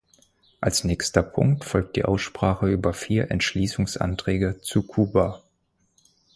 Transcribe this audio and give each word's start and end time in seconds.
Als 0.61 0.83
nächster 0.83 1.21
Punkt 1.21 1.63
folgt 1.63 1.95
die 1.95 2.05
Aussprache 2.05 2.67
über 2.67 2.91
vier 2.95 3.29
Entschließungsanträge 3.29 4.59
zu 4.59 4.81
Kuba. 4.81 5.43